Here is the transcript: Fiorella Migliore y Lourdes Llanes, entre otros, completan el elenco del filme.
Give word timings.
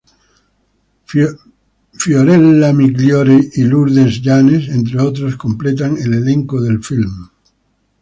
Fiorella 1.93 2.73
Migliore 2.73 3.39
y 3.53 3.63
Lourdes 3.65 4.19
Llanes, 4.23 4.67
entre 4.69 4.99
otros, 4.99 5.35
completan 5.37 5.95
el 5.95 6.15
elenco 6.15 6.59
del 6.59 6.83
filme. 6.83 7.29